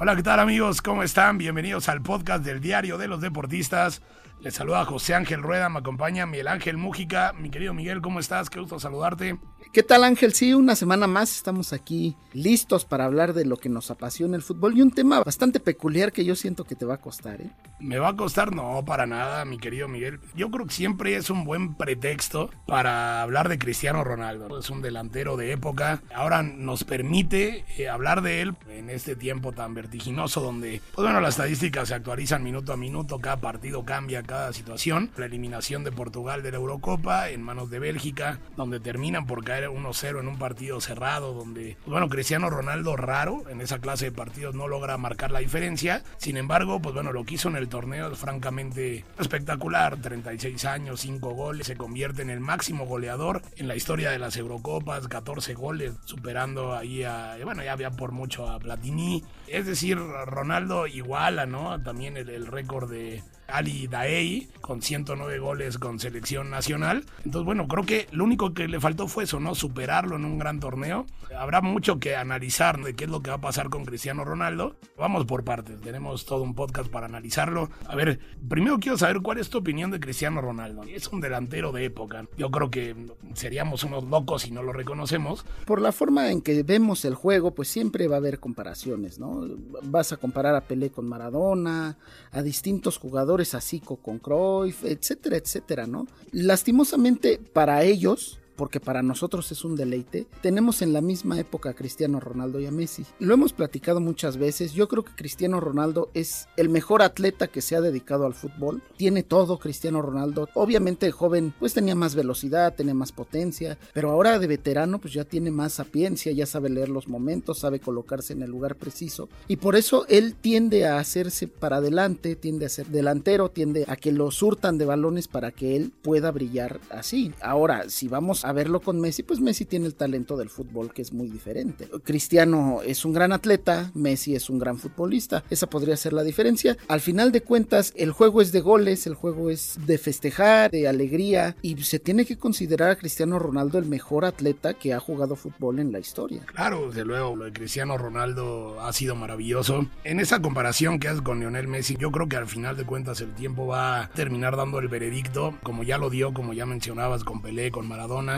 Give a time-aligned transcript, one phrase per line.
[0.00, 0.80] Hola, ¿qué tal amigos?
[0.80, 1.38] ¿Cómo están?
[1.38, 4.00] Bienvenidos al podcast del Diario de los Deportistas.
[4.38, 7.32] Les saluda José Ángel Rueda, me acompaña Miguel Ángel Mújica.
[7.32, 8.48] Mi querido Miguel, ¿cómo estás?
[8.48, 9.40] Qué gusto saludarte.
[9.70, 10.32] ¿Qué tal Ángel?
[10.32, 14.42] Sí, una semana más estamos aquí listos para hablar de lo que nos apasiona el
[14.42, 17.42] fútbol y un tema bastante peculiar que yo siento que te va a costar.
[17.42, 17.50] ¿eh?
[17.78, 18.54] ¿Me va a costar?
[18.54, 20.20] No, para nada, mi querido Miguel.
[20.34, 24.58] Yo creo que siempre es un buen pretexto para hablar de Cristiano Ronaldo.
[24.58, 26.02] Es un delantero de época.
[26.14, 31.20] Ahora nos permite eh, hablar de él en este tiempo tan vertiginoso donde, pues bueno,
[31.20, 35.10] las estadísticas se actualizan minuto a minuto, cada partido cambia, cada situación.
[35.18, 39.57] La eliminación de Portugal de la Eurocopa en manos de Bélgica, donde terminan por caer
[39.66, 44.12] 1-0 en un partido cerrado, donde, pues bueno, Cristiano Ronaldo raro en esa clase de
[44.12, 46.02] partidos no logra marcar la diferencia.
[46.18, 50.00] Sin embargo, pues bueno, lo que hizo en el torneo es francamente espectacular.
[50.00, 54.36] 36 años, 5 goles, se convierte en el máximo goleador en la historia de las
[54.36, 59.24] Eurocopas, 14 goles, superando ahí a, bueno, ya había por mucho a Platini.
[59.46, 61.80] Es decir, Ronaldo iguala, ¿no?
[61.82, 67.04] También el, el récord de Ali Daei con 109 goles con selección nacional.
[67.24, 69.54] Entonces, bueno, creo que lo único que le faltó fue eso, ¿no?
[69.54, 71.06] Superarlo en un gran torneo.
[71.36, 74.76] Habrá mucho que analizar de qué es lo que va a pasar con Cristiano Ronaldo.
[74.98, 77.70] Vamos por partes, tenemos todo un podcast para analizarlo.
[77.86, 80.82] A ver, primero quiero saber cuál es tu opinión de Cristiano Ronaldo.
[80.82, 82.26] Es un delantero de época.
[82.36, 82.94] Yo creo que
[83.32, 85.46] seríamos unos locos si no lo reconocemos.
[85.64, 89.46] Por la forma en que vemos el juego, pues siempre va a haber comparaciones, ¿no?
[89.84, 91.96] Vas a comparar a Pelé con Maradona,
[92.32, 96.06] a distintos jugadores así con Cruyff, etcétera, etcétera, ¿no?
[96.32, 101.74] Lastimosamente para ellos, porque para nosotros es un deleite, tenemos en la misma época a
[101.74, 103.06] Cristiano Ronaldo y a Messi.
[103.20, 107.62] Lo hemos platicado muchas veces, yo creo que Cristiano Ronaldo es el mejor atleta que
[107.62, 112.74] se ha dedicado al fútbol, tiene todo Cristiano Ronaldo, obviamente joven pues tenía más velocidad,
[112.74, 116.88] tenía más potencia, pero ahora de veterano pues ya tiene más sapiencia, ya sabe leer
[116.88, 121.46] los momentos, sabe colocarse en el lugar preciso y por eso él tiende a hacerse
[121.46, 125.76] para adelante, tiende a ser delantero, tiende a que lo surtan de balones para que
[125.76, 127.32] él pueda brillar así.
[127.40, 131.02] Ahora, si vamos a verlo con Messi, pues Messi tiene el talento del fútbol que
[131.02, 131.88] es muy diferente.
[132.04, 135.44] Cristiano es un gran atleta, Messi es un gran futbolista.
[135.50, 136.76] Esa podría ser la diferencia.
[136.88, 140.88] Al final de cuentas, el juego es de goles, el juego es de festejar, de
[140.88, 145.36] alegría y se tiene que considerar a Cristiano Ronaldo el mejor atleta que ha jugado
[145.36, 146.42] fútbol en la historia.
[146.46, 149.86] Claro, desde luego, lo de Cristiano Ronaldo ha sido maravilloso.
[150.04, 153.20] En esa comparación que haces con Lionel Messi, yo creo que al final de cuentas
[153.20, 157.24] el tiempo va a terminar dando el veredicto, como ya lo dio, como ya mencionabas,
[157.24, 158.37] con Pelé, con Maradona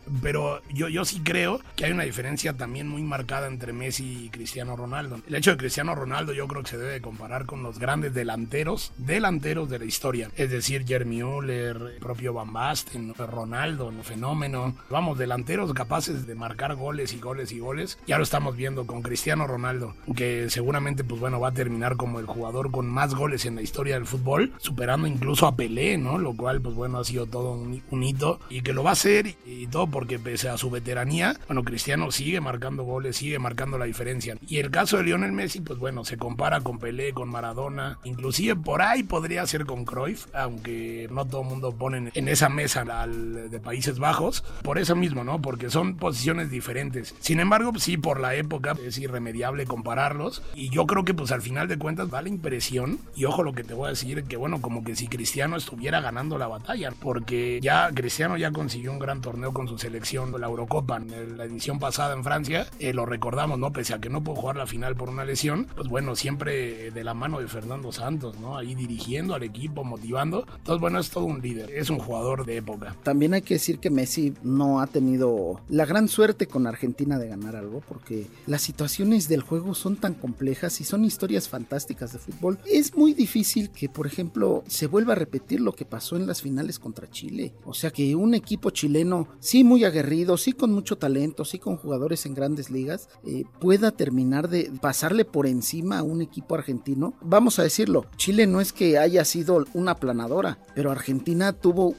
[0.21, 4.29] pero yo, yo sí creo que hay una diferencia también muy marcada entre Messi y
[4.29, 5.19] Cristiano Ronaldo.
[5.27, 8.91] El hecho de Cristiano Ronaldo yo creo que se debe comparar con los grandes delanteros,
[8.97, 10.29] delanteros de la historia.
[10.35, 14.75] Es decir, Jeremy Müller, el propio Van Basten, Ronaldo, el fenómeno.
[14.89, 17.99] Vamos, delanteros capaces de marcar goles y goles y goles.
[18.07, 22.19] Ya lo estamos viendo con Cristiano Ronaldo, que seguramente pues bueno va a terminar como
[22.19, 26.17] el jugador con más goles en la historia del fútbol, superando incluso a Pelé, ¿no?
[26.17, 28.93] Lo cual pues bueno ha sido todo un, un hito y que lo va a
[28.93, 33.77] hacer y todo porque pese a su veteranía, bueno, Cristiano sigue marcando goles, sigue marcando
[33.77, 34.35] la diferencia.
[34.47, 38.55] Y el caso de Lionel Messi, pues bueno, se compara con Pelé, con Maradona, inclusive
[38.55, 42.81] por ahí podría ser con Cruyff, aunque no todo el mundo pone en esa mesa
[42.81, 45.39] al de Países Bajos, por eso mismo, ¿no?
[45.39, 47.13] Porque son posiciones diferentes.
[47.19, 51.43] Sin embargo, sí, por la época es irremediable compararlos y yo creo que pues al
[51.43, 54.35] final de cuentas da la impresión, y ojo lo que te voy a decir, que
[54.35, 58.97] bueno, como que si Cristiano estuviera ganando la batalla, porque ya Cristiano ya consiguió un
[58.97, 63.05] gran torneo con su selección, la Eurocopa, en la edición pasada en Francia, eh, lo
[63.05, 63.73] recordamos, ¿no?
[63.73, 67.03] Pese a que no pudo jugar la final por una lesión, pues bueno, siempre de
[67.03, 68.57] la mano de Fernando Santos, ¿no?
[68.57, 70.45] Ahí dirigiendo al equipo, motivando.
[70.57, 72.95] Entonces, bueno, es todo un líder, es un jugador de época.
[73.03, 77.27] También hay que decir que Messi no ha tenido la gran suerte con Argentina de
[77.27, 82.19] ganar algo, porque las situaciones del juego son tan complejas y son historias fantásticas de
[82.19, 82.59] fútbol.
[82.65, 86.41] Es muy difícil que, por ejemplo, se vuelva a repetir lo que pasó en las
[86.41, 87.53] finales contra Chile.
[87.65, 91.77] O sea, que un equipo chileno sí muy aguerrido, sí con mucho talento, sí con
[91.77, 97.13] jugadores en grandes ligas, eh, pueda terminar de pasarle por encima a un equipo argentino.
[97.21, 101.95] Vamos a decirlo, Chile no es que haya sido una planadora, pero Argentina tuvo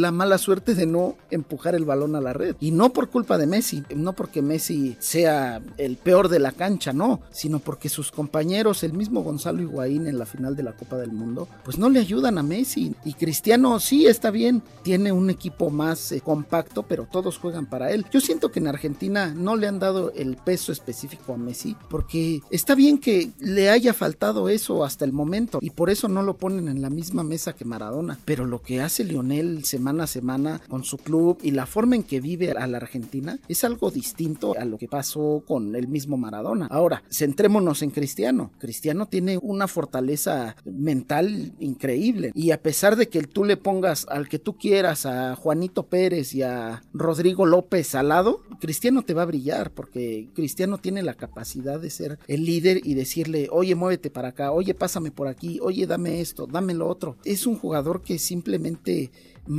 [0.00, 2.56] la mala suerte de no empujar el balón a la red.
[2.60, 6.92] Y no por culpa de Messi, no porque Messi sea el peor de la cancha,
[6.92, 10.96] no, sino porque sus compañeros, el mismo Gonzalo Higuaín en la final de la Copa
[10.96, 12.94] del Mundo, pues no le ayudan a Messi.
[13.04, 17.90] Y Cristiano sí está bien, tiene un equipo más eh, compacto, pero todos juegan para
[17.90, 18.06] él.
[18.10, 22.42] Yo siento que en Argentina no le han dado el peso específico a Messi, porque
[22.50, 26.36] está bien que le haya faltado eso hasta el momento, y por eso no lo
[26.36, 28.18] ponen en la misma mesa que Maradona.
[28.24, 32.02] Pero lo que hace Lionel semana a semana con su club y la forma en
[32.02, 36.16] que vive a la Argentina es algo distinto a lo que pasó con el mismo
[36.16, 36.66] Maradona.
[36.72, 38.50] Ahora, centrémonos en Cristiano.
[38.58, 44.28] Cristiano tiene una fortaleza mental increíble y a pesar de que tú le pongas al
[44.28, 49.22] que tú quieras, a Juanito Pérez y a Rodrigo López al lado, Cristiano te va
[49.22, 54.10] a brillar porque Cristiano tiene la capacidad de ser el líder y decirle, oye, muévete
[54.10, 57.18] para acá, oye, pásame por aquí, oye, dame esto, dame lo otro.
[57.24, 59.12] Es un jugador que simplemente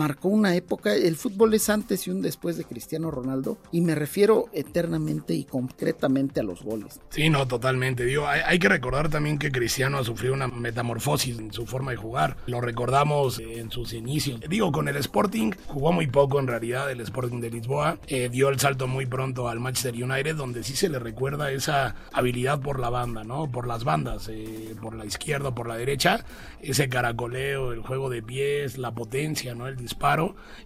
[0.07, 3.93] marcó una época, el fútbol es antes y un después de Cristiano Ronaldo y me
[3.93, 7.01] refiero eternamente y concretamente a los goles.
[7.09, 8.05] Sí, no, totalmente.
[8.05, 11.97] Digo, hay, que recordar también que Cristiano ha sufrido una metamorfosis en su forma de
[11.97, 12.37] jugar.
[12.45, 14.39] Lo recordamos en sus inicios.
[14.47, 17.99] Digo, con el Sporting jugó muy poco en realidad, el Sporting de Lisboa.
[18.07, 21.95] Eh, dio el salto muy pronto al Manchester United, donde sí se le recuerda esa
[22.13, 23.51] habilidad por la banda, ¿no?
[23.51, 26.23] Por las bandas, eh, por la izquierda, por la derecha,
[26.61, 29.67] ese caracoleo, el juego de pies, la potencia, ¿no?
[29.75, 29.96] disparo.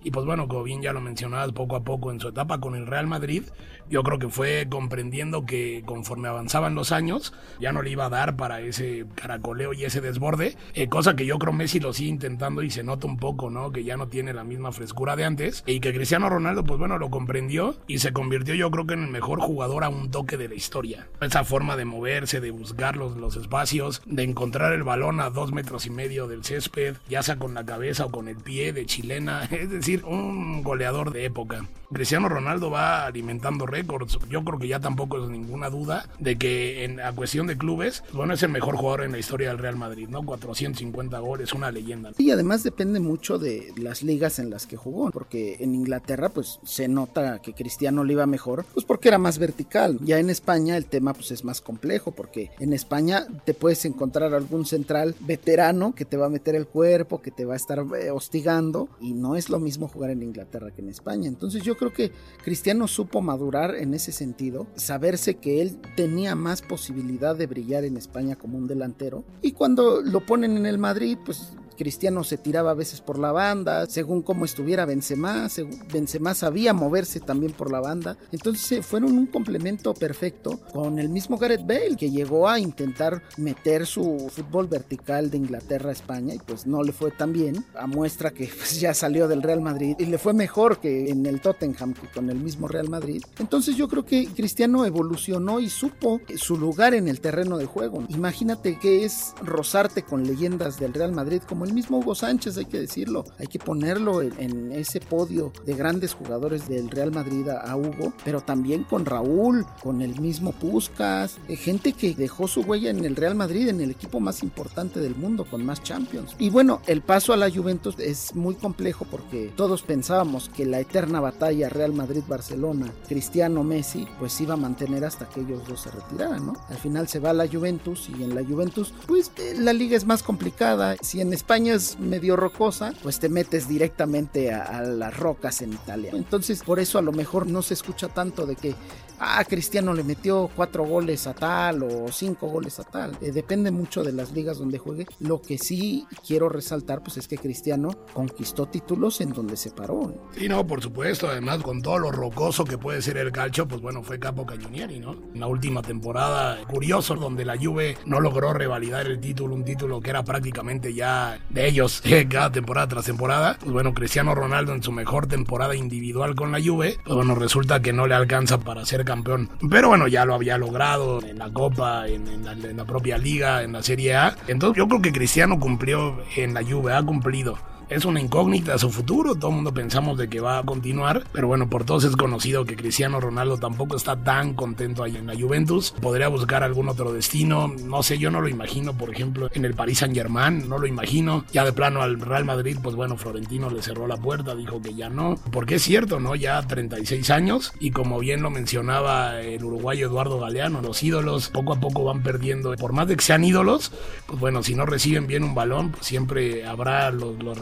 [0.03, 2.75] Y pues bueno, como bien ya lo mencionabas poco a poco en su etapa con
[2.75, 3.43] el Real Madrid,
[3.89, 8.09] yo creo que fue comprendiendo que conforme avanzaban los años, ya no le iba a
[8.09, 12.09] dar para ese caracoleo y ese desborde, eh, cosa que yo creo Messi lo sigue
[12.09, 13.71] intentando y se nota un poco, ¿no?
[13.71, 16.97] Que ya no tiene la misma frescura de antes y que Cristiano Ronaldo, pues bueno,
[16.97, 20.37] lo comprendió y se convirtió yo creo que en el mejor jugador a un toque
[20.37, 21.07] de la historia.
[21.19, 25.51] Esa forma de moverse, de buscar los, los espacios, de encontrar el balón a dos
[25.51, 28.85] metros y medio del césped, ya sea con la cabeza o con el pie de
[29.51, 31.65] es decir, un goleador de época.
[31.93, 34.17] Cristiano Ronaldo va alimentando récords.
[34.29, 38.33] Yo creo que ya tampoco es ninguna duda de que en cuestión de clubes, bueno,
[38.33, 40.23] es el mejor jugador en la historia del Real Madrid, ¿no?
[40.25, 42.11] 450 goles, una leyenda.
[42.17, 46.59] Y además depende mucho de las ligas en las que jugó, porque en Inglaterra pues
[46.63, 49.99] se nota que Cristiano le iba mejor, pues porque era más vertical.
[50.01, 54.33] Ya en España el tema pues es más complejo, porque en España te puedes encontrar
[54.33, 57.85] algún central veterano que te va a meter el cuerpo, que te va a estar
[57.99, 61.27] eh, hostigando, y no es lo mismo jugar en Inglaterra que en España.
[61.27, 62.11] Entonces yo creo que
[62.43, 67.97] Cristiano supo madurar en ese sentido, saberse que él tenía más posibilidad de brillar en
[67.97, 72.69] España como un delantero y cuando lo ponen en el Madrid, pues Cristiano se tiraba
[72.69, 75.47] a veces por la banda, según cómo estuviera Benzema,
[75.91, 81.09] Benzema sabía moverse también por la banda, entonces eh, fueron un complemento perfecto con el
[81.09, 86.35] mismo Gareth Bale que llegó a intentar meter su fútbol vertical de Inglaterra a España
[86.35, 89.61] y pues no le fue tan bien, a muestra que pues, ya salió del Real
[89.61, 93.23] Madrid y le fue mejor que en el Tottenham que con el mismo Real Madrid.
[93.39, 98.03] Entonces yo creo que Cristiano evolucionó y supo su lugar en el terreno de juego.
[98.09, 102.65] Imagínate que es rozarte con leyendas del Real Madrid como el mismo Hugo Sánchez, hay
[102.65, 103.25] que decirlo.
[103.39, 108.41] Hay que ponerlo en, ese podio de grandes jugadores del Real Madrid a, Hugo, pero
[108.41, 113.15] también con Raúl, con el mismo Puskas, eh, gente que dejó su huella en el
[113.15, 116.35] Real Madrid, en el equipo más importante del mundo, con más Champions.
[116.37, 120.79] Y bueno, el paso a la Juventus es muy complejo porque todos pensábamos que la
[120.79, 125.91] eterna batalla Real Madrid-Barcelona, Cristiano Messi, pues iba a mantener hasta que ellos dos se
[125.91, 126.53] retiraran, ¿no?
[126.69, 129.97] Al final se va a la Juventus y en la Juventus, pues eh, la liga
[129.97, 130.95] es más complicada.
[131.01, 136.11] Si en España es medio rocosa, pues te metes directamente a, las rocas en Italia.
[136.13, 138.75] Entonces, por eso a lo mejor no se escucha tanto de que,
[139.21, 143.17] ah, Cristiano le metió cuatro goles a tal o cinco goles a tal.
[143.21, 145.05] Eh, depende mucho de las ligas donde juegue.
[145.19, 150.13] Lo que sí quiero resaltar, pues es que Cristiano conquistó títulos en donde se paró.
[150.35, 151.27] Sí, no, por supuesto.
[151.29, 154.99] Además, con todo lo rocoso que puede ser el calcio, pues bueno, fue capo cañonieri,
[154.99, 155.13] ¿no?
[155.33, 160.01] En la última temporada, curioso, donde la Juve no logró revalidar el título, un título
[160.01, 163.57] que era prácticamente ya de ellos cada temporada tras temporada.
[163.59, 167.81] Pues bueno, Cristiano Ronaldo en su mejor temporada individual con la Juve, pues bueno, resulta
[167.81, 169.49] que no le alcanza para ser campeón.
[169.69, 172.45] Pero bueno, ya lo había logrado en la Copa, en,
[172.77, 174.35] la, propia liga, en la Serie A.
[174.47, 177.57] Entonces yo creo que Cristiano cumplió en la Juve, ha cumplido
[177.91, 179.35] es una incógnita su futuro.
[179.35, 182.63] Todo el mundo pensamos de que va a continuar, pero bueno, por todos es conocido
[182.63, 185.93] que Cristiano Ronaldo tampoco está tan contento ahí en la Juventus.
[186.01, 187.67] Podría buscar algún otro destino.
[187.67, 190.87] No sé, yo no lo imagino, por ejemplo, en el Paris Saint Germain, no lo
[190.87, 191.43] imagino.
[191.51, 194.93] Ya de plano al Real Madrid, pues bueno, Florentino le cerró la puerta, dijo que
[194.93, 195.35] ya no.
[195.51, 196.35] Porque es cierto, ¿no?
[196.35, 201.73] Ya 36 años y como bien lo mencionaba el uruguayo Eduardo Galeano, los ídolos poco
[201.73, 202.73] a poco van perdiendo.
[202.75, 203.91] Por más de que sean ídolos,
[204.27, 207.57] pues bueno, si no reciben bien un balón, pues siempre habrá los, los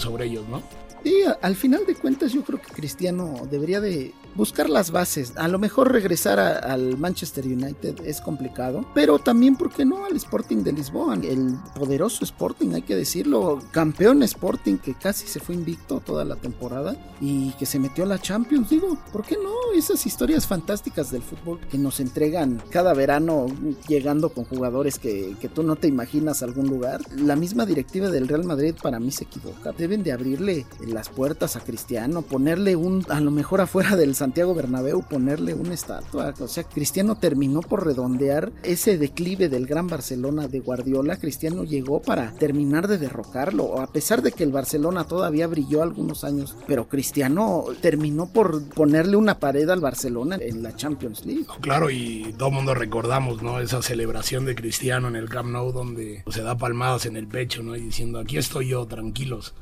[0.00, 0.62] sobre ellos, ¿no?
[1.04, 5.32] Y al final de cuentas yo creo que Cristiano debería de buscar las bases.
[5.36, 10.16] A lo mejor regresar al Manchester United es complicado, pero también, ¿por qué no al
[10.16, 11.14] Sporting de Lisboa?
[11.14, 16.36] El poderoso Sporting, hay que decirlo, campeón Sporting que casi se fue invicto toda la
[16.36, 18.70] temporada y que se metió a la Champions.
[18.70, 19.52] Digo, ¿por qué no?
[19.76, 23.46] Esas historias fantásticas del fútbol que nos entregan cada verano
[23.88, 27.00] llegando con jugadores que, que tú no te imaginas algún lugar.
[27.16, 29.72] La misma directiva del Real Madrid para mí se equivoca.
[29.72, 34.54] Deben de abrirle las puertas a Cristiano, ponerle un, a lo mejor afuera del Santiago
[34.54, 36.32] Bernabéu, ponerle una estatua.
[36.40, 41.18] O sea, Cristiano terminó por redondear ese declive del gran Barcelona de Guardiola.
[41.18, 46.24] Cristiano llegó para terminar de derrocarlo, a pesar de que el Barcelona todavía brilló algunos
[46.24, 51.44] años, pero Cristiano terminó por ponerle una pared al Barcelona en la Champions League.
[51.60, 53.60] Claro, y todo mundo recordamos, ¿no?
[53.60, 57.62] Esa celebración de Cristiano en el Camp Nou donde se da palmadas en el pecho,
[57.62, 57.74] ¿no?
[57.74, 59.54] Diciendo, aquí estoy yo, tranquilos.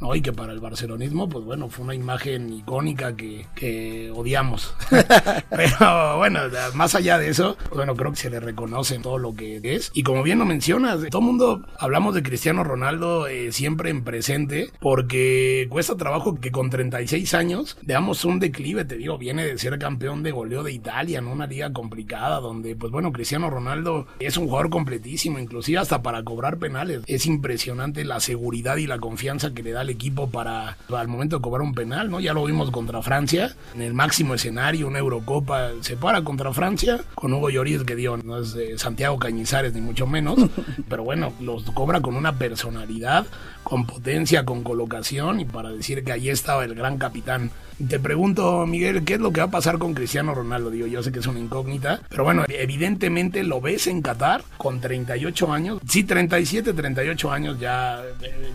[0.00, 0.14] ¿No?
[0.14, 4.74] Y que para el barcelonismo, pues bueno, fue una imagen icónica que, que odiamos.
[5.50, 6.40] Pero bueno,
[6.74, 9.90] más allá de eso, bueno, creo que se le reconoce todo lo que es.
[9.94, 14.04] Y como bien lo mencionas, todo el mundo hablamos de Cristiano Ronaldo eh, siempre en
[14.04, 19.58] presente, porque cuesta trabajo que con 36 años veamos un declive, te digo, viene de
[19.58, 24.06] ser campeón de goleo de Italia, en una liga complicada, donde, pues bueno, Cristiano Ronaldo
[24.18, 27.02] es un jugador completísimo, inclusive hasta para cobrar penales.
[27.06, 31.42] Es impresionante la seguridad y la confianza que le da equipo para al momento de
[31.42, 32.20] cobrar un penal, ¿no?
[32.20, 37.00] Ya lo vimos contra Francia, en el máximo escenario, una Eurocopa, se para contra Francia,
[37.14, 40.38] con Hugo Lloris, que dio, no es de Santiago Cañizares, ni mucho menos,
[40.88, 43.26] pero bueno, los cobra con una personalidad,
[43.62, 47.50] con potencia, con colocación, y para decir que ahí estaba el gran capitán.
[47.86, 50.68] Te pregunto, Miguel, ¿qué es lo que va a pasar con Cristiano Ronaldo?
[50.68, 54.80] Digo, yo sé que es una incógnita, pero bueno, evidentemente lo ves en Qatar con
[54.80, 55.80] 38 años.
[55.86, 58.02] Sí, 37, 38 años, ya,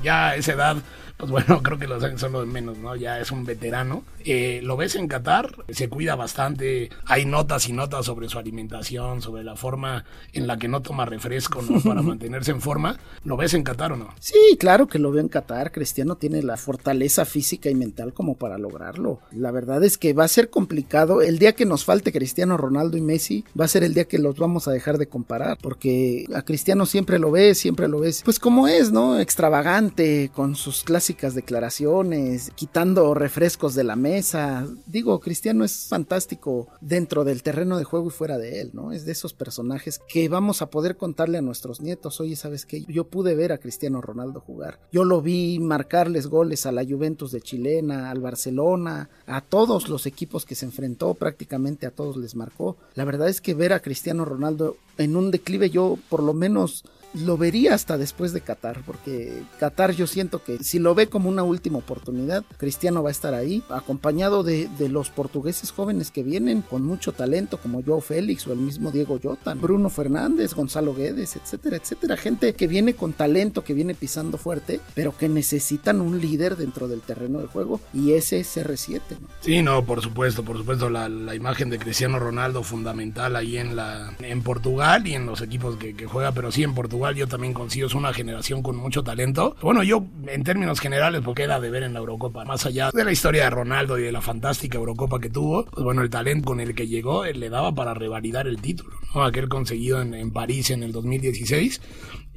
[0.03, 0.77] ya a esa edad
[1.17, 2.95] pues bueno, creo que los años son los menos, ¿no?
[2.95, 4.03] Ya es un veterano.
[4.25, 9.21] Eh, lo ves en Qatar, se cuida bastante, hay notas y notas sobre su alimentación,
[9.21, 11.81] sobre la forma en la que no toma refresco, ¿no?
[11.81, 12.97] Para mantenerse en forma.
[13.23, 14.09] ¿Lo ves en Qatar o no?
[14.19, 15.71] Sí, claro que lo veo en Qatar.
[15.71, 19.12] Cristiano tiene la fortaleza física y mental como para lograrlo.
[19.31, 21.21] La verdad es que va a ser complicado.
[21.21, 24.19] El día que nos falte Cristiano Ronaldo y Messi, va a ser el día que
[24.19, 28.23] los vamos a dejar de comparar, porque a Cristiano siempre lo ves, siempre lo ves,
[28.25, 29.19] pues como es, ¿no?
[29.19, 31.03] Extravagante, con sus clases
[31.35, 34.67] declaraciones, quitando refrescos de la mesa.
[34.87, 38.91] Digo, Cristiano es fantástico dentro del terreno de juego y fuera de él, ¿no?
[38.91, 42.19] Es de esos personajes que vamos a poder contarle a nuestros nietos.
[42.21, 42.83] Oye, ¿sabes qué?
[42.87, 44.79] Yo pude ver a Cristiano Ronaldo jugar.
[44.91, 50.05] Yo lo vi marcarles goles a la Juventus de Chilena, al Barcelona, a todos los
[50.05, 52.77] equipos que se enfrentó, prácticamente a todos les marcó.
[52.95, 56.83] La verdad es que ver a Cristiano Ronaldo en un declive, yo por lo menos
[57.13, 61.29] lo vería hasta después de Qatar, porque Qatar yo siento que si lo ve como
[61.29, 66.61] una última oportunidad, Cristiano va a estar ahí, acompañado de, los portugueses jóvenes que vienen
[66.61, 71.37] con mucho talento, como Joao Félix o el mismo Diego Jota, Bruno Fernández, Gonzalo Guedes,
[71.37, 72.17] etcétera, etcétera.
[72.17, 76.89] Gente que viene con talento, que viene pisando fuerte, pero que necesitan un líder dentro
[76.89, 78.99] del terreno de juego, y ese es CR7.
[79.39, 84.13] Sí, no, por supuesto, por supuesto, la, imagen de Cristiano Ronaldo fundamental ahí en, la,
[84.19, 87.53] en Portugal y en los equipos que, que juega, pero sí en Portugal yo también
[87.53, 89.55] consigo, es una generación con mucho talento.
[89.61, 93.03] Bueno, yo en términos generales, porque era de ver en la Eurocopa, más allá de
[93.03, 96.45] la historia de Ronaldo y de la fantástica Eurocopa que tuvo, pues bueno, el talento
[96.45, 99.23] con el que llegó le daba para revalidar el título, ¿no?
[99.23, 101.81] Aquel conseguido en, en París en el 2016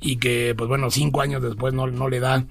[0.01, 2.45] y que, pues bueno, cinco años después no, no le da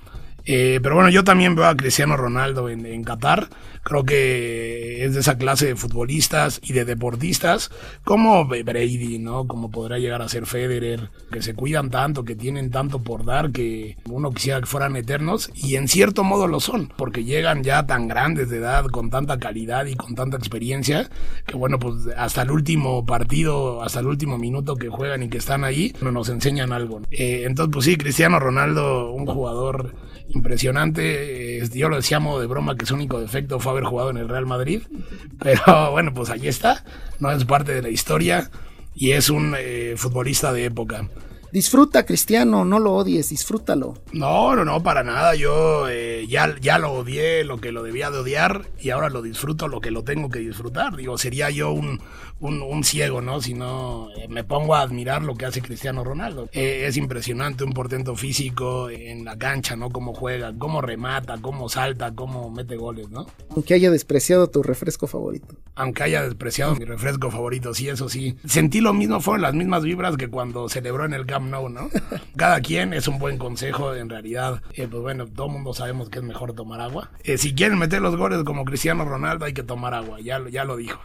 [0.46, 3.50] eh, pero bueno, yo también veo a Cristiano Ronaldo en, en, Qatar.
[3.84, 7.72] Creo que es de esa clase de futbolistas y de deportistas
[8.04, 9.46] como Brady, ¿no?
[9.46, 13.52] Como podrá llegar a ser Federer, que se cuidan tanto, que tienen tanto por dar,
[13.52, 15.52] que uno quisiera que fueran eternos.
[15.56, 19.38] Y en cierto modo lo son, porque llegan ya tan grandes de edad, con tanta
[19.38, 21.10] calidad y con tanta experiencia,
[21.46, 25.38] que bueno, pues hasta el último partido, hasta el último minuto que juegan y que
[25.38, 27.02] están ahí, nos enseñan algo.
[27.12, 29.94] Eh, entonces, pues sí, Cristiano Ronaldo, un jugador
[30.36, 31.68] impresionante.
[31.74, 34.46] Yo lo decía de broma que su único defecto fue haber jugado en el Real
[34.46, 34.84] Madrid.
[35.39, 36.84] Pero bueno, pues ahí está.
[37.20, 38.50] No es parte de la historia
[38.94, 41.08] y es un eh, futbolista de época.
[41.52, 43.96] Disfruta, Cristiano, no lo odies, disfrútalo.
[44.12, 45.36] No, no, no, para nada.
[45.36, 49.22] Yo eh, ya, ya lo odié lo que lo debía de odiar y ahora lo
[49.22, 50.96] disfruto lo que lo tengo que disfrutar.
[50.96, 52.02] Digo, sería yo un,
[52.40, 53.42] un, ciego, ¿no?
[53.42, 56.50] Si no eh, me pongo a admirar lo que hace Cristiano Ronaldo.
[56.52, 59.90] Eh, es impresionante un portento físico en la cancha, ¿no?
[59.90, 63.25] Cómo juega, cómo remata, cómo salta, cómo mete goles, ¿no?
[63.50, 65.56] Aunque haya despreciado tu refresco favorito.
[65.75, 68.38] Aunque haya despreciado mi refresco favorito, sí, eso sí.
[68.46, 71.89] Sentí lo mismo, fueron las mismas vibras que cuando celebró en el Camp Nou, ¿no?
[72.38, 74.62] Cada quien es un buen consejo, en realidad.
[74.74, 77.10] Eh, pues bueno, todo el mundo sabemos que es mejor tomar agua.
[77.38, 80.77] si quieren meter los goles como Cristiano Ronaldo, hay que tomar agua, ya, ya lo
[80.77, 81.01] dijo.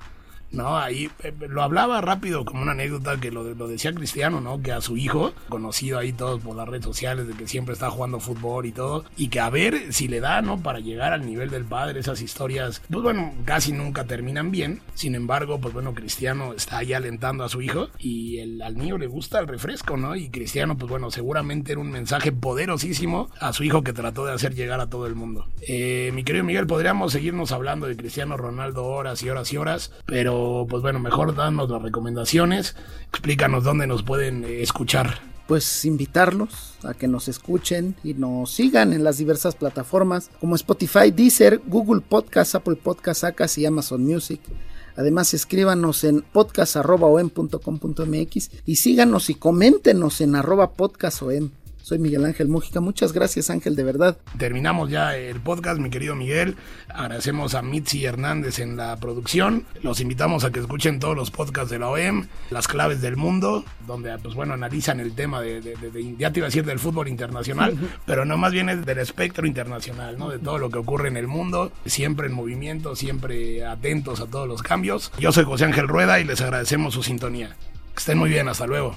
[0.52, 0.78] ¿No?
[0.78, 4.60] Ahí eh, lo hablaba rápido como una anécdota que lo, lo, decía Cristiano, ¿no?
[4.62, 7.90] Que a su hijo, conocido ahí todos por las redes sociales, de que siempre está
[7.90, 10.62] jugando fútbol y todo, y que a ver si le da, ¿no?
[10.62, 14.80] Para llegar al nivel del padre, esas historias, pues bueno, casi nunca terminan bien.
[14.94, 18.98] Sin embargo, pues bueno, Cristiano está ahí alentando a su hijo y el, al niño
[18.98, 20.16] le gusta el refresco, ¿no?
[20.16, 24.32] Y Cristiano, pues bueno, seguramente era un mensaje poderosísimo a su hijo que trató de
[24.32, 25.46] hacer llegar a todo el mundo.
[25.62, 29.92] Eh, mi querido Miguel, podríamos seguirnos hablando de Cristiano Ronaldo horas y horas y horas,
[30.06, 32.76] pero pues bueno, mejor danos las recomendaciones,
[33.08, 35.18] explícanos dónde nos pueden eh, escuchar.
[35.46, 41.10] Pues invitarlos a que nos escuchen y nos sigan en las diversas plataformas como Spotify,
[41.10, 44.40] Deezer, Google Podcast, Apple Podcast, Acas y Amazon Music.
[44.96, 51.50] Además, escríbanos en podcast.om.com.mx y síganos y coméntenos en arroba podcastom.
[51.82, 52.80] Soy Miguel Ángel Mújica.
[52.80, 54.16] Muchas gracias, Ángel, de verdad.
[54.38, 56.56] Terminamos ya el podcast, mi querido Miguel.
[56.88, 59.64] Agradecemos a Mitzi Hernández en la producción.
[59.82, 63.64] Los invitamos a que escuchen todos los podcasts de la OEM, Las Claves del Mundo,
[63.86, 65.60] donde, pues bueno, analizan el tema de,
[66.18, 69.46] ya te iba a decir del fútbol internacional, pero no más bien es del espectro
[69.46, 70.28] internacional, ¿no?
[70.30, 74.46] De todo lo que ocurre en el mundo, siempre en movimiento, siempre atentos a todos
[74.46, 75.12] los cambios.
[75.18, 77.56] Yo soy José Ángel Rueda y les agradecemos su sintonía.
[77.94, 78.96] Que estén muy bien, hasta luego.